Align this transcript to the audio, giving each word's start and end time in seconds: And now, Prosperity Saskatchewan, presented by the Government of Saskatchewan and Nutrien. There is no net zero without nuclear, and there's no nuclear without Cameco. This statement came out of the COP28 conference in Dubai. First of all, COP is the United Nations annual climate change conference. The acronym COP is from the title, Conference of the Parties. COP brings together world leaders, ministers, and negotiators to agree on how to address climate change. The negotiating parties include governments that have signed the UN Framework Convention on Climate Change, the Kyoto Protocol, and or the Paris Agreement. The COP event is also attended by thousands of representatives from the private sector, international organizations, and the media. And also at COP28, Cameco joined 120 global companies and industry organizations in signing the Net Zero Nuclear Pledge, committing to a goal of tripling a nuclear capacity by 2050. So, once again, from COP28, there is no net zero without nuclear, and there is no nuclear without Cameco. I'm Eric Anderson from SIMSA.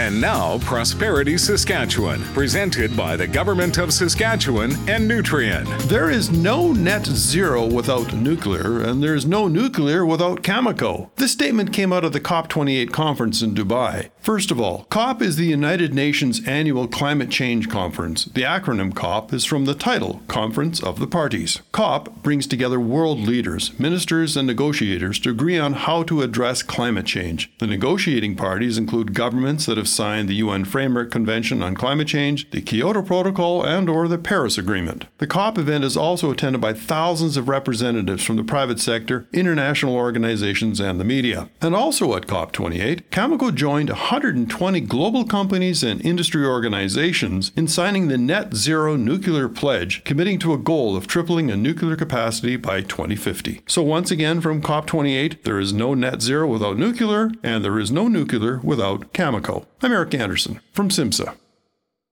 And 0.00 0.18
now, 0.18 0.56
Prosperity 0.60 1.36
Saskatchewan, 1.36 2.22
presented 2.32 2.96
by 2.96 3.16
the 3.16 3.26
Government 3.26 3.76
of 3.76 3.92
Saskatchewan 3.92 4.72
and 4.88 5.06
Nutrien. 5.06 5.66
There 5.88 6.08
is 6.08 6.30
no 6.30 6.72
net 6.72 7.04
zero 7.04 7.66
without 7.66 8.14
nuclear, 8.14 8.80
and 8.80 9.02
there's 9.02 9.26
no 9.26 9.46
nuclear 9.46 10.06
without 10.06 10.42
Cameco. 10.42 11.10
This 11.16 11.32
statement 11.32 11.74
came 11.74 11.92
out 11.92 12.02
of 12.02 12.14
the 12.14 12.20
COP28 12.20 12.90
conference 12.92 13.42
in 13.42 13.54
Dubai. 13.54 14.08
First 14.22 14.50
of 14.50 14.58
all, 14.58 14.86
COP 14.88 15.20
is 15.20 15.36
the 15.36 15.44
United 15.44 15.92
Nations 15.92 16.46
annual 16.46 16.88
climate 16.88 17.30
change 17.30 17.68
conference. 17.68 18.24
The 18.24 18.42
acronym 18.42 18.94
COP 18.94 19.34
is 19.34 19.44
from 19.44 19.66
the 19.66 19.74
title, 19.74 20.22
Conference 20.28 20.82
of 20.82 20.98
the 20.98 21.06
Parties. 21.06 21.60
COP 21.72 22.22
brings 22.22 22.46
together 22.46 22.80
world 22.80 23.18
leaders, 23.18 23.78
ministers, 23.78 24.34
and 24.34 24.46
negotiators 24.46 25.18
to 25.20 25.30
agree 25.30 25.58
on 25.58 25.74
how 25.74 26.04
to 26.04 26.22
address 26.22 26.62
climate 26.62 27.06
change. 27.06 27.50
The 27.58 27.66
negotiating 27.66 28.36
parties 28.36 28.78
include 28.78 29.14
governments 29.14 29.66
that 29.66 29.76
have 29.76 29.89
signed 29.90 30.28
the 30.28 30.36
UN 30.36 30.64
Framework 30.64 31.10
Convention 31.10 31.62
on 31.62 31.74
Climate 31.74 32.08
Change, 32.08 32.50
the 32.50 32.60
Kyoto 32.60 33.02
Protocol, 33.02 33.64
and 33.64 33.88
or 33.88 34.08
the 34.08 34.18
Paris 34.18 34.56
Agreement. 34.56 35.06
The 35.18 35.26
COP 35.26 35.58
event 35.58 35.84
is 35.84 35.96
also 35.96 36.30
attended 36.30 36.60
by 36.60 36.72
thousands 36.72 37.36
of 37.36 37.48
representatives 37.48 38.24
from 38.24 38.36
the 38.36 38.44
private 38.44 38.80
sector, 38.80 39.28
international 39.32 39.94
organizations, 39.94 40.80
and 40.80 40.98
the 40.98 41.04
media. 41.04 41.50
And 41.60 41.74
also 41.74 42.14
at 42.14 42.26
COP28, 42.26 43.02
Cameco 43.10 43.54
joined 43.54 43.90
120 43.90 44.80
global 44.82 45.24
companies 45.24 45.82
and 45.82 46.04
industry 46.04 46.44
organizations 46.44 47.52
in 47.56 47.68
signing 47.68 48.08
the 48.08 48.18
Net 48.18 48.54
Zero 48.54 48.96
Nuclear 48.96 49.48
Pledge, 49.48 50.04
committing 50.04 50.38
to 50.40 50.52
a 50.52 50.58
goal 50.58 50.96
of 50.96 51.06
tripling 51.06 51.50
a 51.50 51.56
nuclear 51.56 51.96
capacity 51.96 52.56
by 52.56 52.80
2050. 52.80 53.62
So, 53.66 53.82
once 53.82 54.10
again, 54.10 54.40
from 54.40 54.62
COP28, 54.62 55.42
there 55.42 55.58
is 55.58 55.72
no 55.72 55.94
net 55.94 56.22
zero 56.22 56.46
without 56.46 56.78
nuclear, 56.78 57.30
and 57.42 57.64
there 57.64 57.78
is 57.78 57.90
no 57.90 58.08
nuclear 58.08 58.60
without 58.62 59.12
Cameco. 59.12 59.66
I'm 59.82 59.92
Eric 59.92 60.12
Anderson 60.12 60.60
from 60.72 60.90
SIMSA. 60.90 61.36